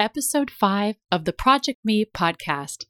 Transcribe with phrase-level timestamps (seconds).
[0.00, 2.86] episode 5 of the Project Me podcast.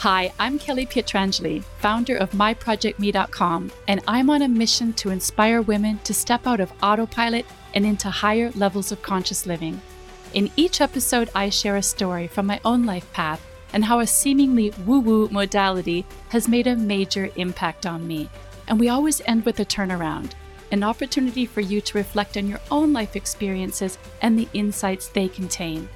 [0.00, 5.98] Hi, I'm Kelly Pietrangeli, founder of myprojectme.com, and I'm on a mission to inspire women
[6.04, 9.80] to step out of autopilot and into higher levels of conscious living.
[10.34, 13.40] In each episode, I share a story from my own life path
[13.72, 18.28] and how a seemingly woo woo modality has made a major impact on me.
[18.68, 20.32] And we always end with a turnaround
[20.72, 25.28] an opportunity for you to reflect on your own life experiences and the insights they
[25.28, 25.88] contain.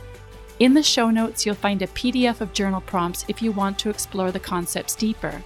[0.59, 3.91] In the show notes, you'll find a PDF of journal prompts if you want to
[3.91, 5.43] explore the concepts deeper.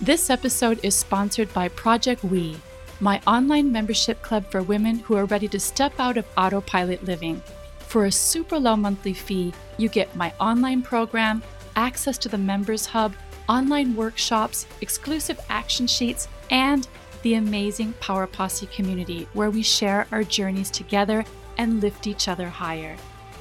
[0.00, 2.56] This episode is sponsored by Project We,
[3.00, 7.42] my online membership club for women who are ready to step out of autopilot living.
[7.78, 11.42] For a super low monthly fee, you get my online program,
[11.74, 13.14] access to the Members Hub,
[13.48, 16.86] online workshops, exclusive action sheets, and
[17.22, 21.24] the amazing Power Posse community where we share our journeys together
[21.56, 22.96] and lift each other higher.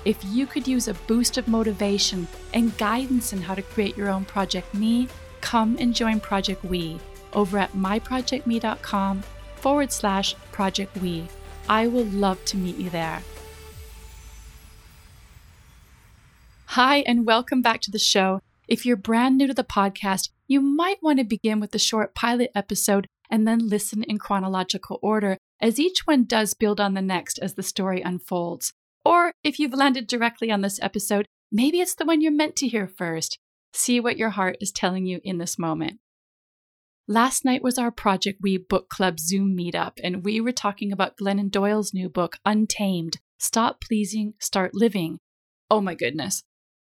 [0.05, 4.09] If you could use a boost of motivation and guidance in how to create your
[4.09, 5.07] own Project Me,
[5.41, 6.99] come and join Project We
[7.33, 9.23] over at myprojectme.com
[9.57, 11.27] forward slash Project We.
[11.69, 13.21] I will love to meet you there.
[16.71, 18.41] Hi, and welcome back to the show.
[18.67, 22.13] If you're brand new to the podcast, you might want to begin with the short
[22.13, 27.01] pilot episode and then listen in chronological order, as each one does build on the
[27.01, 28.73] next as the story unfolds.
[29.03, 32.67] Or if you've landed directly on this episode, maybe it's the one you're meant to
[32.67, 33.39] hear first.
[33.73, 35.99] See what your heart is telling you in this moment.
[37.07, 41.15] Last night was our Project We Book Club Zoom meetup, and we were talking about
[41.15, 45.19] Glennon Doyle's new book, Untamed Stop Pleasing, Start Living.
[45.69, 46.43] Oh my goodness.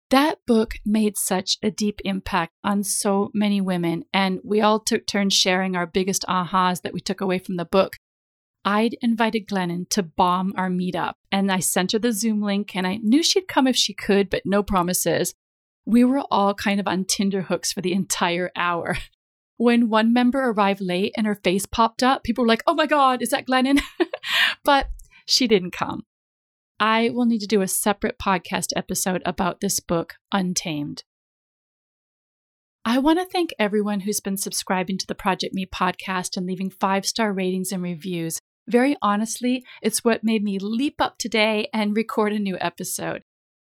[0.09, 5.05] That book made such a deep impact on so many women, and we all took
[5.05, 7.97] turns sharing our biggest ahas that we took away from the book.
[8.63, 12.87] I'd invited Glennon to bomb our meetup, and I sent her the Zoom link, and
[12.87, 15.33] I knew she'd come if she could, but no promises.
[15.85, 18.97] We were all kind of on Tinder hooks for the entire hour.
[19.59, 22.85] When one member arrived late and her face popped up, people were like, oh my
[22.85, 23.81] God, is that Glennon?
[24.63, 24.89] but
[25.25, 26.03] she didn't come.
[26.79, 31.03] I will need to do a separate podcast episode about this book, Untamed.
[32.85, 36.69] I want to thank everyone who's been subscribing to the Project Me podcast and leaving
[36.69, 38.39] five star ratings and reviews.
[38.67, 43.23] Very honestly, it's what made me leap up today and record a new episode.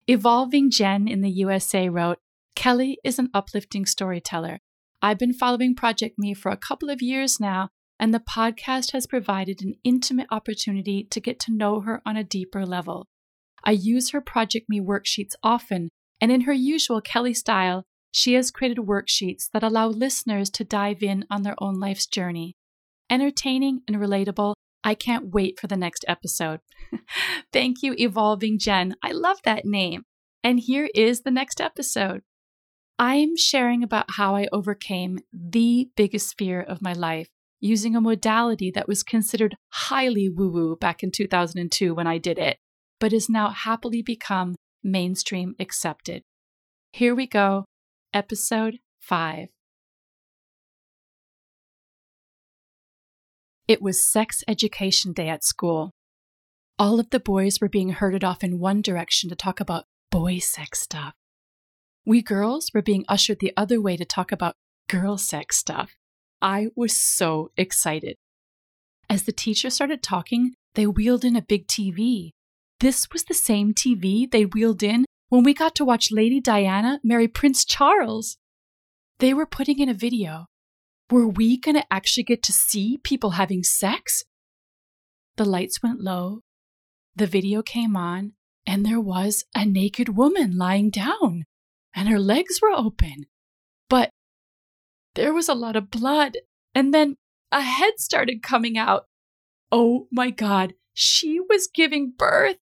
[0.06, 2.18] Evolving Jen in the USA wrote
[2.54, 4.58] Kelly is an uplifting storyteller.
[5.00, 9.06] I've been following Project Me for a couple of years now, and the podcast has
[9.06, 13.06] provided an intimate opportunity to get to know her on a deeper level.
[13.62, 18.50] I use her Project Me worksheets often, and in her usual Kelly style, she has
[18.50, 22.54] created worksheets that allow listeners to dive in on their own life's journey.
[23.10, 26.60] Entertaining and relatable, I can't wait for the next episode.
[27.52, 28.94] Thank you, Evolving Jen.
[29.02, 30.04] I love that name.
[30.42, 32.22] And here is the next episode.
[32.98, 37.28] I'm sharing about how I overcame the biggest fear of my life
[37.60, 42.38] using a modality that was considered highly woo woo back in 2002 when I did
[42.38, 42.58] it,
[42.98, 46.22] but is now happily become mainstream accepted.
[46.92, 47.66] Here we go,
[48.12, 49.48] episode 5.
[53.68, 55.92] It was sex education day at school.
[56.78, 60.38] All of the boys were being herded off in one direction to talk about boy
[60.38, 61.12] sex stuff.
[62.04, 64.56] We girls were being ushered the other way to talk about
[64.88, 65.94] girl sex stuff.
[66.42, 68.16] I was so excited.
[69.08, 72.30] As the teacher started talking, they wheeled in a big TV.
[72.78, 77.00] This was the same TV they wheeled in when we got to watch Lady Diana
[77.04, 78.36] marry Prince Charles.
[79.18, 80.46] They were putting in a video.
[81.10, 84.24] Were we going to actually get to see people having sex?
[85.36, 86.40] The lights went low,
[87.16, 88.32] the video came on,
[88.66, 91.44] and there was a naked woman lying down,
[91.94, 93.26] and her legs were open.
[95.14, 96.38] There was a lot of blood,
[96.74, 97.16] and then
[97.50, 99.06] a head started coming out.
[99.72, 102.58] Oh my God, she was giving birth.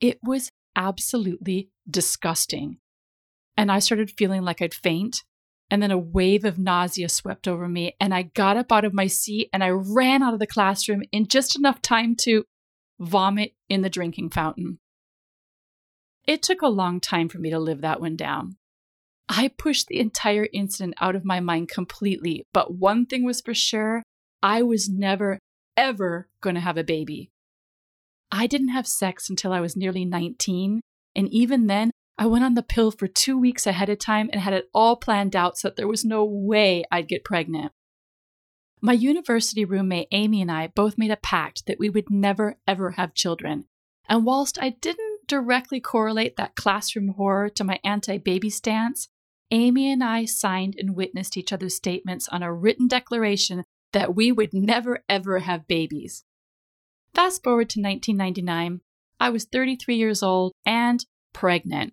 [0.00, 2.78] It was absolutely disgusting.
[3.56, 5.22] And I started feeling like I'd faint.
[5.70, 8.92] And then a wave of nausea swept over me, and I got up out of
[8.92, 12.44] my seat and I ran out of the classroom in just enough time to
[12.98, 14.80] vomit in the drinking fountain.
[16.26, 18.56] It took a long time for me to live that one down.
[19.32, 23.54] I pushed the entire incident out of my mind completely, but one thing was for
[23.54, 24.02] sure
[24.42, 25.38] I was never,
[25.76, 27.30] ever going to have a baby.
[28.32, 30.80] I didn't have sex until I was nearly 19,
[31.14, 34.42] and even then, I went on the pill for two weeks ahead of time and
[34.42, 37.70] had it all planned out so that there was no way I'd get pregnant.
[38.80, 42.92] My university roommate Amy and I both made a pact that we would never, ever
[42.92, 43.66] have children.
[44.08, 49.06] And whilst I didn't directly correlate that classroom horror to my anti baby stance,
[49.50, 54.30] Amy and I signed and witnessed each other's statements on a written declaration that we
[54.30, 56.24] would never ever have babies.
[57.14, 58.80] Fast forward to 1999,
[59.18, 61.92] I was 33 years old and pregnant.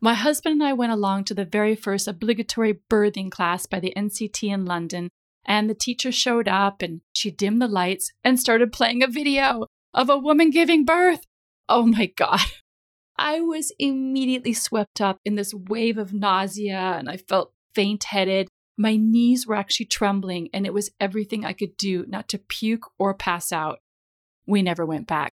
[0.00, 3.92] My husband and I went along to the very first obligatory birthing class by the
[3.96, 5.08] NCT in London,
[5.44, 9.66] and the teacher showed up and she dimmed the lights and started playing a video
[9.92, 11.26] of a woman giving birth.
[11.68, 12.40] Oh my God.
[13.16, 18.48] I was immediately swept up in this wave of nausea and I felt faint headed.
[18.76, 22.86] My knees were actually trembling, and it was everything I could do not to puke
[22.98, 23.78] or pass out.
[24.46, 25.30] We never went back.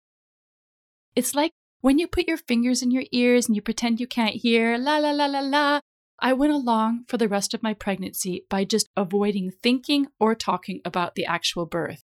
[1.16, 4.36] It's like when you put your fingers in your ears and you pretend you can't
[4.36, 5.80] hear, la la la la la.
[6.18, 10.82] I went along for the rest of my pregnancy by just avoiding thinking or talking
[10.84, 12.02] about the actual birth.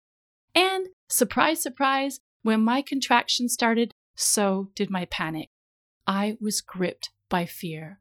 [0.53, 5.49] And surprise, surprise, when my contractions started, so did my panic.
[6.05, 7.99] I was gripped by fear.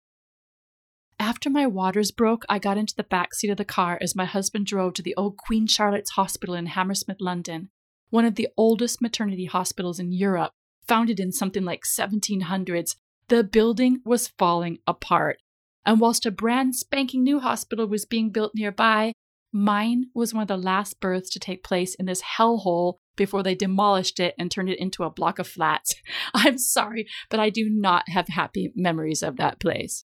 [1.18, 4.24] After my waters broke, I got into the back seat of the car as my
[4.24, 7.70] husband drove to the old Queen Charlotte's Hospital in Hammersmith, London,
[8.10, 10.50] one of the oldest maternity hospitals in Europe,
[10.86, 12.96] founded in something like 1700s.
[13.28, 15.38] The building was falling apart.
[15.86, 19.12] And whilst a brand spanking new hospital was being built nearby,
[19.52, 23.54] mine was one of the last births to take place in this hellhole before they
[23.54, 25.94] demolished it and turned it into a block of flats.
[26.34, 30.04] I'm sorry, but I do not have happy memories of that place.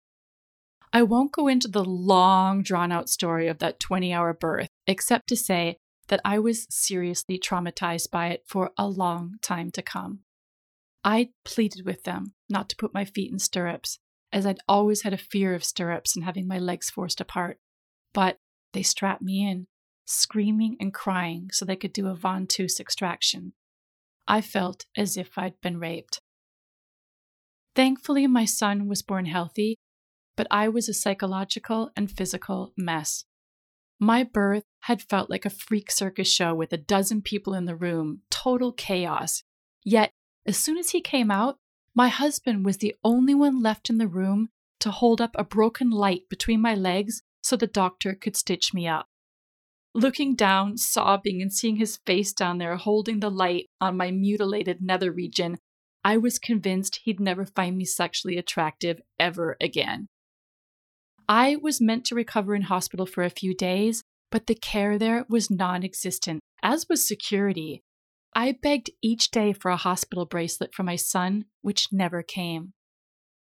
[0.91, 5.30] I won't go into the long, drawn out story of that 20 hour birth, except
[5.30, 5.77] to say
[6.07, 10.21] that I was seriously traumatized by it for a long time to come.
[11.03, 14.00] I pleaded with them not to put my feet in stirrups,
[14.33, 17.59] as I'd always had a fear of stirrups and having my legs forced apart.
[18.13, 18.38] But
[18.74, 19.68] they strapped me in,
[20.06, 23.54] screaming and crying so they could do a ventouse extraction.
[24.27, 26.21] I felt as if I'd been raped.
[27.75, 29.77] Thankfully, my son was born healthy,
[30.36, 33.25] but I was a psychological and physical mess.
[34.00, 37.75] My birth had felt like a freak circus show with a dozen people in the
[37.75, 39.44] room, total chaos.
[39.83, 40.12] Yet,
[40.45, 41.57] as soon as he came out,
[41.94, 44.50] my husband was the only one left in the room
[44.80, 48.87] to hold up a broken light between my legs so the doctor could stitch me
[48.87, 49.07] up.
[49.95, 54.83] Looking down, sobbing, and seeing his face down there holding the light on my mutilated
[54.83, 55.57] nether region,
[56.03, 60.07] I was convinced he'd never find me sexually attractive ever again.
[61.27, 65.25] I was meant to recover in hospital for a few days, but the care there
[65.27, 67.81] was non existent, as was security.
[68.35, 72.73] I begged each day for a hospital bracelet for my son, which never came.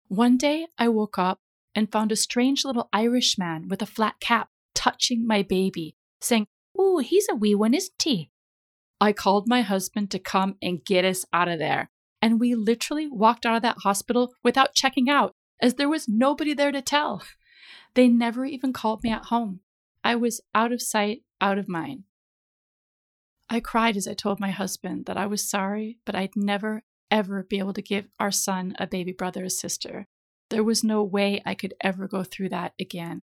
[0.07, 1.39] One day I woke up
[1.78, 6.48] and found a strange little Irish man with a flat cap touching my baby saying,
[6.80, 8.32] Ooh, he's a wee one, isn't he?
[9.00, 11.92] I called my husband to come and get us out of there.
[12.20, 16.56] And we literally walked out of that hospital without checking out, as there was nobody
[16.56, 17.22] there to tell.
[17.94, 19.60] They never even called me at home.
[20.04, 22.06] I was out of sight, out of mind.
[23.52, 26.82] I cried as I told my husband that I was sorry, but I'd never,
[27.12, 30.08] ever be able to give our son a baby brother or sister.
[30.50, 33.22] There was no way I could ever go through that again.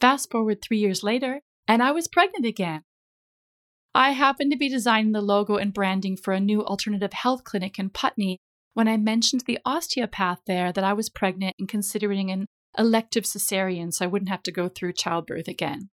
[0.00, 2.82] Fast forward three years later, and I was pregnant again.
[3.94, 7.78] I happened to be designing the logo and branding for a new alternative health clinic
[7.78, 8.38] in Putney
[8.74, 12.46] when I mentioned the osteopath there that I was pregnant and considering an
[12.78, 15.90] elective cesarean so I wouldn't have to go through childbirth again.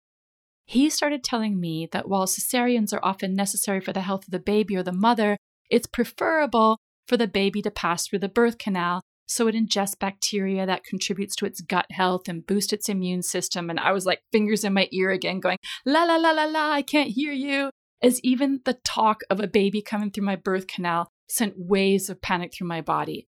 [0.65, 4.39] He started telling me that while cesareans are often necessary for the health of the
[4.39, 5.37] baby or the mother,
[5.69, 10.65] it's preferable for the baby to pass through the birth canal so it ingests bacteria
[10.65, 13.69] that contributes to its gut health and boost its immune system.
[13.69, 16.71] And I was like, fingers in my ear again, going, la la la la la,
[16.71, 17.69] I can't hear you.
[18.03, 22.21] As even the talk of a baby coming through my birth canal sent waves of
[22.21, 23.27] panic through my body.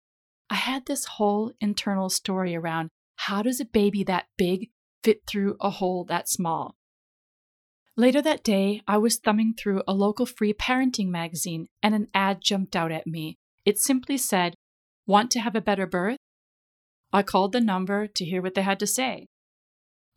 [0.49, 4.69] I had this whole internal story around how does a baby that big
[5.03, 6.75] fit through a hole that small?
[7.95, 12.39] Later that day, I was thumbing through a local free parenting magazine and an ad
[12.41, 13.37] jumped out at me.
[13.65, 14.55] It simply said,
[15.07, 16.17] Want to have a better birth?
[17.13, 19.27] I called the number to hear what they had to say.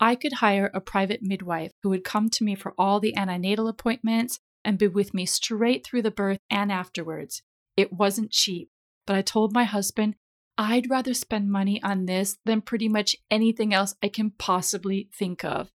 [0.00, 3.68] I could hire a private midwife who would come to me for all the antenatal
[3.68, 7.42] appointments and be with me straight through the birth and afterwards.
[7.76, 8.68] It wasn't cheap,
[9.06, 10.14] but I told my husband
[10.56, 15.44] I'd rather spend money on this than pretty much anything else I can possibly think
[15.44, 15.70] of.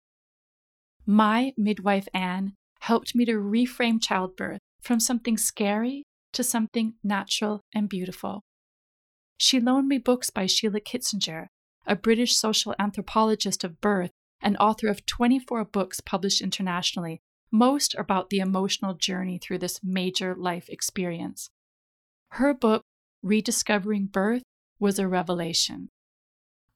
[1.04, 7.88] My midwife, Anne, helped me to reframe childbirth from something scary to something natural and
[7.88, 8.42] beautiful.
[9.42, 11.46] She loaned me books by Sheila Kitzinger,
[11.86, 14.10] a British social anthropologist of birth
[14.42, 20.34] and author of 24 books published internationally, most about the emotional journey through this major
[20.34, 21.48] life experience.
[22.32, 22.82] Her book,
[23.22, 24.42] Rediscovering Birth,
[24.78, 25.88] was a revelation.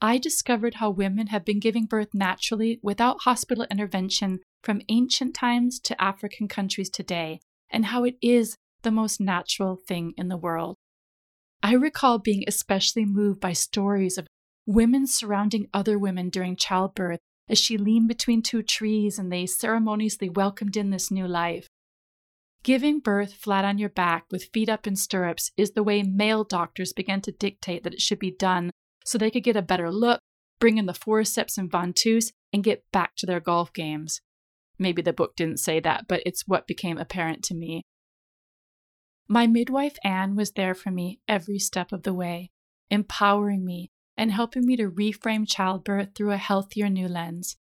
[0.01, 5.79] I discovered how women have been giving birth naturally without hospital intervention from ancient times
[5.81, 10.77] to African countries today, and how it is the most natural thing in the world.
[11.65, 14.27] I recall being especially moved by stories of
[14.67, 20.29] women surrounding other women during childbirth as she leaned between two trees and they ceremoniously
[20.29, 21.67] welcomed in this new life.
[22.65, 26.45] Giving birth flat on your back with feet up in stirrups is the way male
[26.45, 28.71] doctors began to dictate that it should be done
[29.07, 30.21] so they could get a better look,
[30.61, 34.21] bring in the forceps and ventouse, and get back to their golf games.
[34.79, 37.85] Maybe the book didn't say that, but it's what became apparent to me.
[39.29, 42.51] My midwife, Anne, was there for me every step of the way,
[42.91, 47.57] empowering me and helping me to reframe childbirth through a healthier new lens.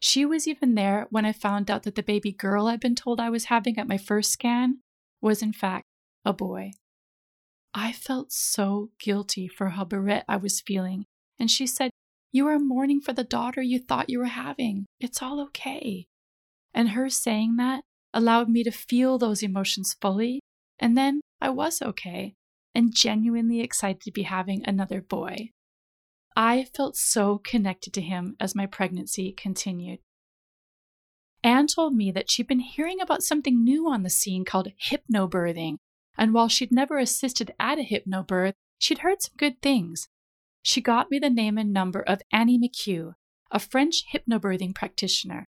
[0.00, 3.18] She was even there when I found out that the baby girl I'd been told
[3.20, 4.78] I was having at my first scan
[5.20, 5.84] was, in fact,
[6.24, 6.70] a boy.
[7.74, 11.04] I felt so guilty for how bereft I was feeling,
[11.38, 11.90] and she said,
[12.32, 14.86] You are mourning for the daughter you thought you were having.
[15.00, 16.06] It's all okay.
[16.72, 17.82] And her saying that
[18.14, 20.40] allowed me to feel those emotions fully
[20.78, 22.34] and then I was okay
[22.74, 25.50] and genuinely excited to be having another boy.
[26.36, 29.98] I felt so connected to him as my pregnancy continued.
[31.42, 35.76] Anne told me that she'd been hearing about something new on the scene called hypnobirthing,
[36.16, 40.08] and while she'd never assisted at a hypnobirth, she'd heard some good things.
[40.62, 43.14] She got me the name and number of Annie McHugh,
[43.50, 45.46] a French hypnobirthing practitioner.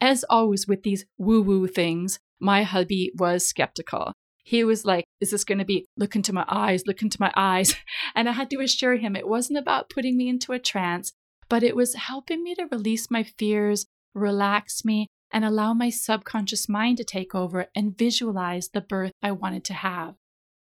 [0.00, 4.12] As always with these woo woo things, my hubby was skeptical.
[4.42, 7.32] He was like, Is this going to be look into my eyes, look into my
[7.36, 7.74] eyes?
[8.14, 11.12] And I had to assure him it wasn't about putting me into a trance,
[11.48, 16.68] but it was helping me to release my fears, relax me, and allow my subconscious
[16.68, 20.14] mind to take over and visualize the birth I wanted to have.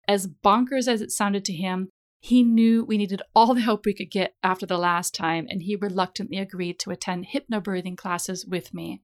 [0.07, 1.89] As bonkers as it sounded to him,
[2.21, 5.63] he knew we needed all the help we could get after the last time, and
[5.63, 9.03] he reluctantly agreed to attend hypnobirthing classes with me.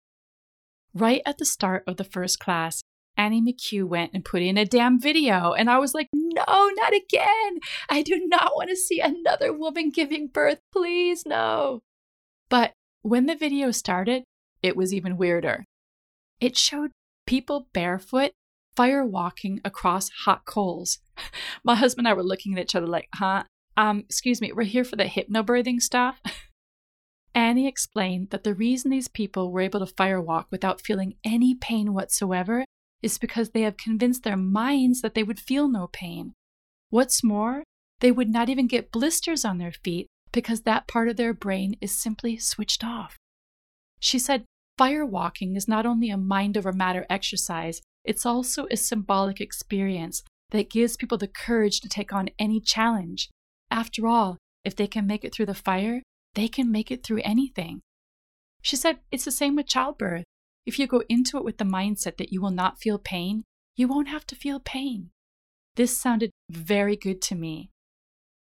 [0.94, 2.82] Right at the start of the first class,
[3.20, 5.52] Annie McHugh went and put in a damn video.
[5.52, 7.58] And I was like, no, not again.
[7.90, 10.58] I do not want to see another woman giving birth.
[10.72, 11.80] Please, no.
[12.48, 12.72] But
[13.02, 14.24] when the video started,
[14.62, 15.66] it was even weirder.
[16.40, 16.92] It showed
[17.26, 18.32] people barefoot
[18.74, 21.00] fire walking across hot coals.
[21.62, 23.42] My husband and I were looking at each other like, huh?
[23.76, 26.22] Um, excuse me, we're here for the hypnobirthing stuff.
[27.34, 31.54] Annie explained that the reason these people were able to fire walk without feeling any
[31.54, 32.64] pain whatsoever
[33.02, 36.34] is because they have convinced their minds that they would feel no pain.
[36.90, 37.64] What's more,
[38.00, 41.76] they would not even get blisters on their feet because that part of their brain
[41.80, 43.16] is simply switched off.
[43.98, 44.44] She said,
[44.78, 50.22] Fire walking is not only a mind over matter exercise, it's also a symbolic experience
[50.50, 53.28] that gives people the courage to take on any challenge.
[53.70, 56.02] After all, if they can make it through the fire,
[56.34, 57.80] they can make it through anything.
[58.62, 60.24] She said it's the same with childbirth.
[60.66, 63.44] If you go into it with the mindset that you will not feel pain,
[63.76, 65.10] you won't have to feel pain.
[65.76, 67.70] This sounded very good to me.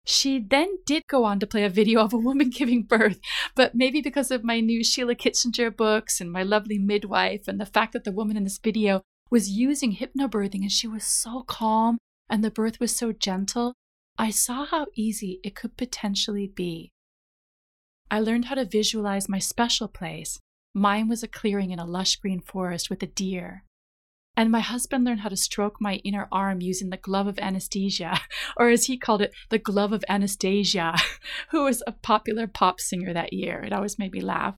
[0.06, 3.20] She then did go on to play a video of a woman giving birth,
[3.56, 7.66] but maybe because of my new Sheila Kitzinger books and my lovely midwife and the
[7.66, 11.98] fact that the woman in this video was using hypnobirthing and she was so calm
[12.30, 13.74] and the birth was so gentle,
[14.18, 16.92] I saw how easy it could potentially be.
[18.10, 20.40] I learned how to visualize my special place
[20.74, 23.64] Mine was a clearing in a lush green forest with a deer.
[24.38, 28.20] And my husband learned how to stroke my inner arm using the glove of anesthesia,
[28.58, 30.96] or as he called it, the glove of Anastasia,
[31.50, 33.62] who was a popular pop singer that year.
[33.62, 34.56] It always made me laugh.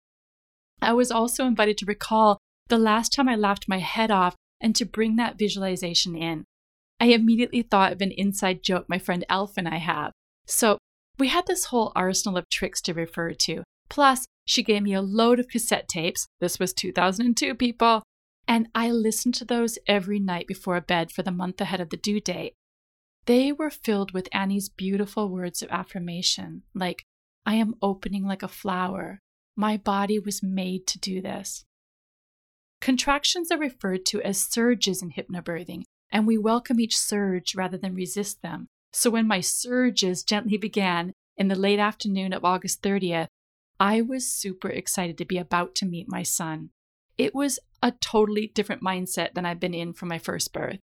[0.82, 4.76] I was also invited to recall the last time I laughed my head off and
[4.76, 6.46] to bring that visualization in.
[7.00, 10.12] I immediately thought of an inside joke my friend Elf and I have.
[10.46, 10.78] So
[11.18, 13.64] we had this whole arsenal of tricks to refer to.
[13.90, 16.28] Plus, she gave me a load of cassette tapes.
[16.40, 18.04] This was 2002, people.
[18.48, 21.98] And I listened to those every night before bed for the month ahead of the
[21.98, 22.54] due date.
[23.26, 27.06] They were filled with Annie's beautiful words of affirmation, like,
[27.46, 29.20] I am opening like a flower.
[29.56, 31.64] My body was made to do this.
[32.82, 37.96] Contractions are referred to as surges in hypnobirthing, and we welcome each surge rather than
[37.96, 38.68] resist them.
[38.92, 43.28] So when my surges gently began in the late afternoon of August 30th,
[43.80, 46.70] I was super excited to be about to meet my son.
[47.18, 50.80] It was a totally different mindset than I'd been in from my first birth.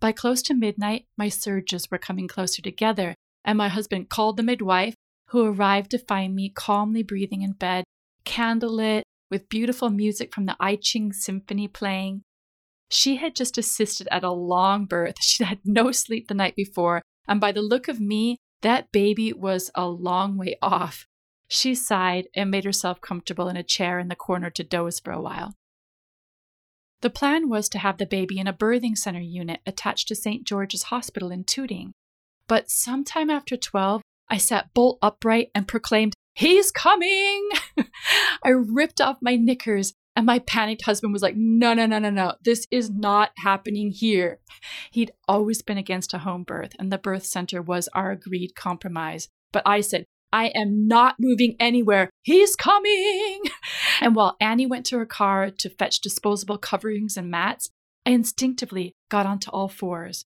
[0.00, 3.14] By close to midnight, my surges were coming closer together,
[3.44, 4.94] and my husband called the midwife,
[5.28, 7.84] who arrived to find me calmly breathing in bed,
[8.24, 12.22] candlelit, with beautiful music from the I Ching Symphony playing.
[12.90, 15.16] She had just assisted at a long birth.
[15.20, 19.32] She had no sleep the night before, and by the look of me, that baby
[19.32, 21.06] was a long way off.
[21.48, 25.12] She sighed and made herself comfortable in a chair in the corner to doze for
[25.12, 25.54] a while.
[27.00, 30.44] The plan was to have the baby in a birthing center unit attached to St.
[30.44, 31.92] George's Hospital in Tooting.
[32.48, 37.48] But sometime after 12, I sat bolt upright and proclaimed, He's coming!
[38.44, 42.10] I ripped off my knickers, and my panicked husband was like, No, no, no, no,
[42.10, 42.34] no.
[42.44, 44.40] This is not happening here.
[44.90, 49.28] He'd always been against a home birth, and the birth center was our agreed compromise.
[49.52, 52.10] But I said, I am not moving anywhere.
[52.22, 53.42] He's coming.
[54.00, 57.68] And while Annie went to her car to fetch disposable coverings and mats,
[58.06, 60.24] I instinctively got onto all fours.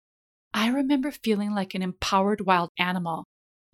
[0.52, 3.24] I remember feeling like an empowered wild animal.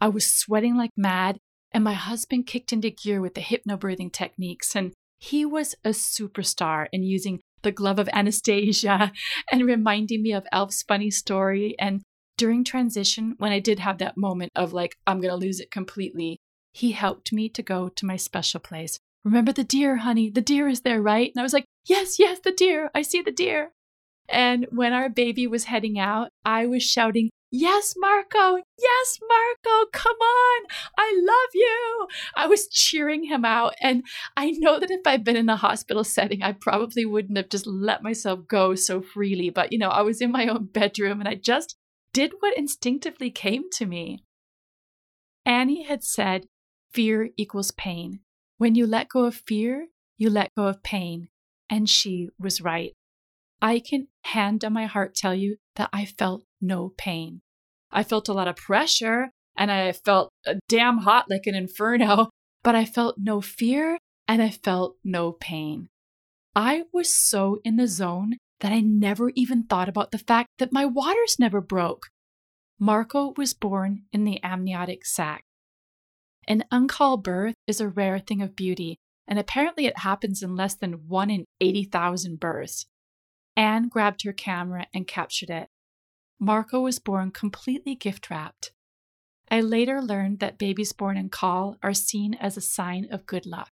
[0.01, 1.39] I was sweating like mad,
[1.73, 6.87] and my husband kicked into gear with the hypnobirthing techniques, and he was a superstar
[6.93, 9.13] in using the glove of Anastasia
[9.53, 12.03] and reminding me of Elf's funny story and
[12.39, 15.71] during transition, when I did have that moment of like, I'm going to lose it
[15.71, 16.39] completely,
[16.73, 18.99] he helped me to go to my special place.
[19.25, 20.31] Remember the deer, honey?
[20.31, 21.31] The deer is there, right?
[21.35, 22.91] And I was like, Yes, yes, the deer.
[22.95, 23.73] I see the deer.
[24.29, 28.59] And when our baby was heading out, I was shouting, Yes, Marco.
[28.79, 29.91] Yes, Marco.
[29.93, 30.67] Come on.
[30.99, 32.09] I love you.
[32.37, 33.75] I was cheering him out.
[33.81, 34.05] And
[34.37, 37.67] I know that if I'd been in a hospital setting, I probably wouldn't have just
[37.67, 39.49] let myself go so freely.
[39.49, 41.77] But, you know, I was in my own bedroom and I just
[42.13, 44.25] did what instinctively came to me.
[45.45, 46.47] Annie had said,
[46.93, 48.21] Fear equals pain.
[48.57, 51.29] When you let go of fear, you let go of pain.
[51.71, 52.93] And she was right.
[53.61, 57.41] I can hand on my heart tell you that I felt no pain.
[57.91, 62.31] I felt a lot of pressure and I felt uh, damn hot like an inferno,
[62.63, 65.89] but I felt no fear and I felt no pain.
[66.55, 70.73] I was so in the zone that I never even thought about the fact that
[70.73, 72.09] my waters never broke.
[72.79, 75.45] Marco was born in the amniotic sac.
[76.47, 80.57] An en caul birth is a rare thing of beauty, and apparently it happens in
[80.57, 82.87] less than 1 in 80,000 births.
[83.57, 85.69] Anne grabbed her camera and captured it.
[86.41, 88.73] Marco was born completely gift wrapped.
[89.51, 93.47] I later learned that babies born in caul are seen as a sign of good
[93.47, 93.71] luck.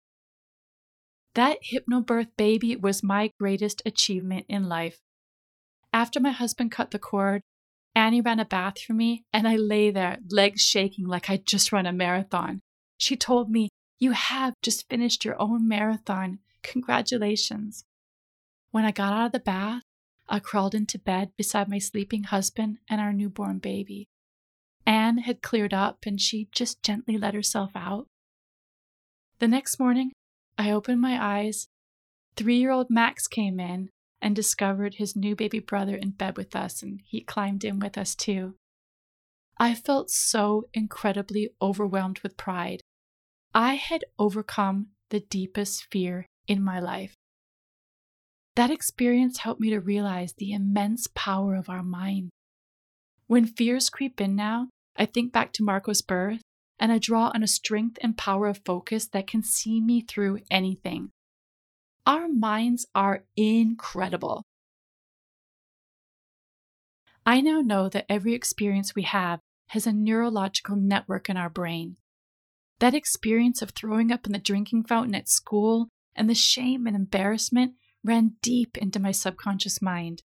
[1.36, 5.00] That hypnobirth baby was my greatest achievement in life.
[5.92, 7.42] After my husband cut the cord,
[7.94, 11.72] Annie ran a bath for me, and I lay there, legs shaking like I'd just
[11.72, 12.62] run a marathon.
[12.98, 13.70] She told me,
[14.00, 16.40] You have just finished your own marathon.
[16.64, 17.84] Congratulations.
[18.72, 19.84] When I got out of the bath,
[20.28, 24.08] I crawled into bed beside my sleeping husband and our newborn baby.
[24.86, 28.08] Anne had cleared up and she just gently let herself out.
[29.40, 30.12] The next morning,
[30.58, 31.68] I opened my eyes.
[32.36, 33.90] Three year old Max came in
[34.22, 37.98] and discovered his new baby brother in bed with us, and he climbed in with
[37.98, 38.56] us too.
[39.58, 42.82] I felt so incredibly overwhelmed with pride.
[43.54, 47.14] I had overcome the deepest fear in my life.
[48.56, 52.32] That experience helped me to realize the immense power of our mind.
[53.28, 56.42] When fears creep in now, I think back to Marco's birth
[56.80, 60.40] and I draw on a strength and power of focus that can see me through
[60.52, 61.12] anything.
[62.06, 64.44] Our minds are incredible.
[67.26, 71.98] I now know that every experience we have has a neurological network in our brain.
[72.80, 76.96] That experience of throwing up in the drinking fountain at school and the shame and
[76.96, 80.22] embarrassment ran deep into my subconscious mind.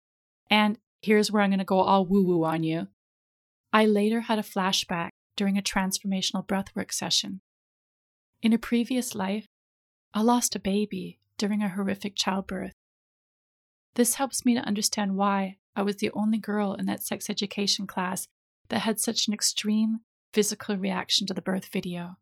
[0.49, 2.87] And here's where I'm going to go all woo woo on you.
[3.73, 7.41] I later had a flashback during a transformational breathwork session.
[8.43, 9.47] In a previous life,
[10.15, 12.73] I lost a baby during a horrific childbirth.
[13.95, 17.87] This helps me to understand why I was the only girl in that sex education
[17.87, 18.29] class
[18.69, 20.01] that had such an extreme
[20.33, 22.17] physical reaction to the birth video.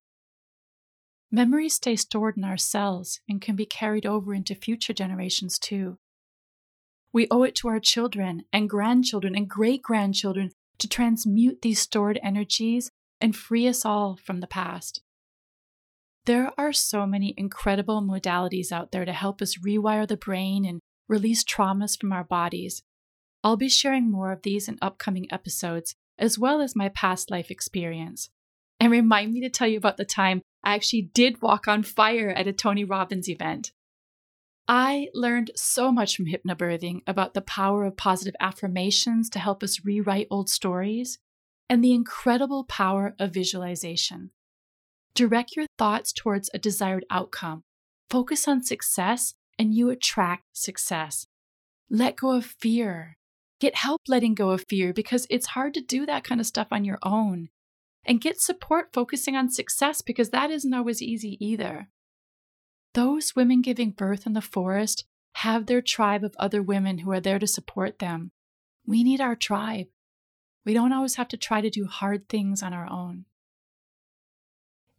[1.31, 5.99] Memories stay stored in our cells and can be carried over into future generations too.
[7.13, 12.19] We owe it to our children and grandchildren and great grandchildren to transmute these stored
[12.23, 15.01] energies and free us all from the past.
[16.27, 20.81] There are so many incredible modalities out there to help us rewire the brain and
[21.09, 22.83] release traumas from our bodies.
[23.43, 27.51] I'll be sharing more of these in upcoming episodes, as well as my past life
[27.51, 28.31] experience.
[28.81, 32.31] And remind me to tell you about the time I actually did walk on fire
[32.31, 33.73] at a Tony Robbins event.
[34.67, 39.85] I learned so much from hypnobirthing about the power of positive affirmations to help us
[39.85, 41.19] rewrite old stories
[41.75, 44.31] and the incredible power of visualization.
[45.13, 47.65] Direct your thoughts towards a desired outcome.
[48.09, 51.27] Focus on success, and you attract success.
[51.91, 53.17] Let go of fear.
[53.59, 56.69] Get help letting go of fear because it's hard to do that kind of stuff
[56.71, 57.49] on your own.
[58.05, 61.89] And get support focusing on success because that isn't always easy either.
[62.93, 65.07] Those women giving birth in the forest
[65.39, 68.31] have their tribe of other women who are there to support them.
[68.87, 69.87] We need our tribe.
[70.65, 73.27] We don't always have to try to do hard things on our own.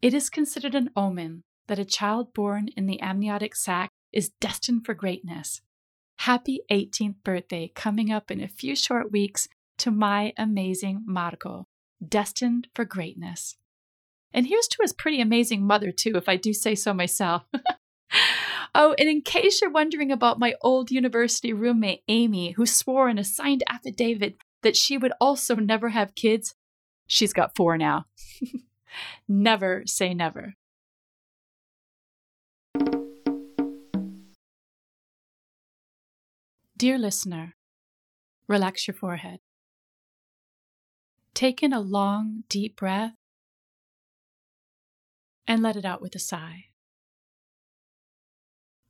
[0.00, 4.86] It is considered an omen that a child born in the amniotic sac is destined
[4.86, 5.62] for greatness.
[6.20, 9.48] Happy 18th birthday coming up in a few short weeks
[9.78, 11.66] to my amazing Marco,
[12.06, 13.56] destined for greatness.
[14.32, 17.42] And here's to his pretty amazing mother, too, if I do say so myself.
[18.74, 23.18] oh, and in case you're wondering about my old university roommate, Amy, who swore in
[23.18, 26.54] a signed affidavit that she would also never have kids,
[27.06, 28.06] she's got four now.
[29.28, 30.54] never say never.
[36.78, 37.56] Dear listener,
[38.48, 39.40] relax your forehead.
[41.32, 43.14] Take in a long, deep breath
[45.46, 46.66] and let it out with a sigh.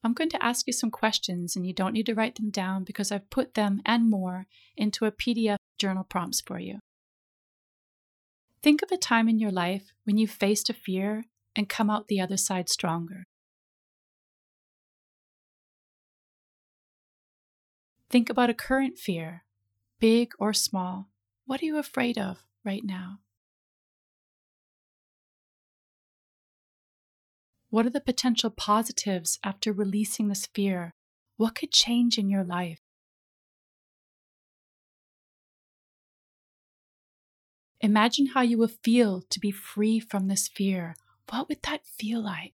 [0.06, 2.84] I'm going to ask you some questions, and you don't need to write them down
[2.84, 6.78] because I've put them and more into a PDF journal prompts for you.
[8.62, 11.24] Think of a time in your life when you faced a fear
[11.56, 13.24] and come out the other side stronger.
[18.08, 19.42] Think about a current fear,
[19.98, 21.08] big or small.
[21.46, 23.18] What are you afraid of right now?
[27.70, 30.94] What are the potential positives after releasing this fear?
[31.36, 32.80] What could change in your life?
[37.80, 40.96] Imagine how you will feel to be free from this fear.
[41.28, 42.54] What would that feel like?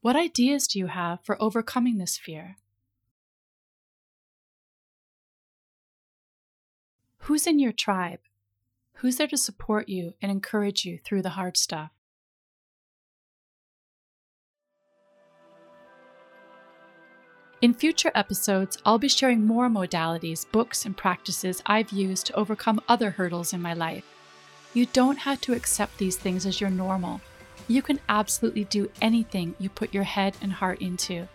[0.00, 2.56] What ideas do you have for overcoming this fear?
[7.18, 8.20] Who's in your tribe?
[8.96, 11.90] Who's there to support you and encourage you through the hard stuff?
[17.62, 22.80] In future episodes, I'll be sharing more modalities, books, and practices I've used to overcome
[22.88, 24.04] other hurdles in my life.
[24.74, 27.20] You don't have to accept these things as your normal
[27.68, 31.28] you can absolutely do anything you put your head and heart into.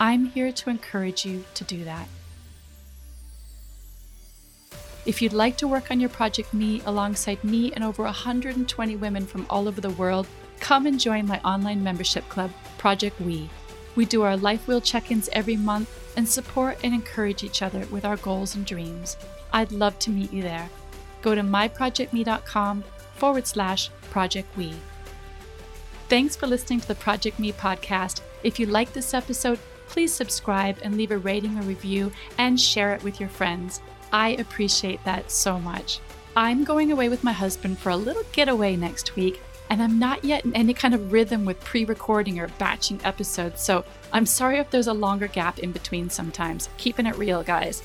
[0.00, 2.08] I'm here to encourage you to do that.
[5.06, 9.26] If you'd like to work on your Project Me alongside me and over 120 women
[9.26, 10.26] from all over the world,
[10.60, 13.50] come and join my online membership club, Project We.
[13.96, 17.84] We do our life wheel check ins every month and support and encourage each other
[17.90, 19.18] with our goals and dreams.
[19.52, 20.70] I'd love to meet you there.
[21.20, 22.84] Go to myprojectme.com
[23.16, 24.72] forward slash Project We.
[26.08, 28.22] Thanks for listening to the Project Me podcast.
[28.42, 32.94] If you like this episode, please subscribe and leave a rating or review and share
[32.94, 33.82] it with your friends.
[34.14, 35.98] I appreciate that so much.
[36.36, 40.22] I'm going away with my husband for a little getaway next week, and I'm not
[40.22, 44.58] yet in any kind of rhythm with pre recording or batching episodes, so I'm sorry
[44.58, 46.68] if there's a longer gap in between sometimes.
[46.76, 47.82] Keeping it real, guys.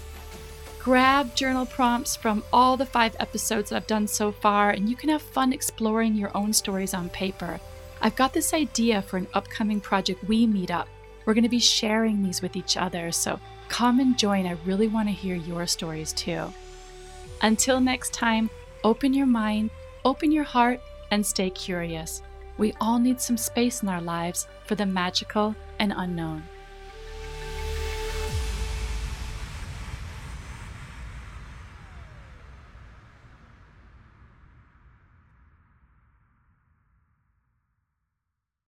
[0.77, 4.95] Grab journal prompts from all the five episodes that I've done so far, and you
[4.95, 7.59] can have fun exploring your own stories on paper.
[8.03, 10.85] I've got this idea for an upcoming Project We Meetup.
[11.25, 13.39] We're going to be sharing these with each other, so
[13.69, 14.45] come and join.
[14.45, 16.51] I really want to hear your stories too.
[17.41, 18.49] Until next time,
[18.84, 19.69] open your mind,
[20.03, 22.21] open your heart, and stay curious.
[22.58, 26.43] We all need some space in our lives for the magical and unknown.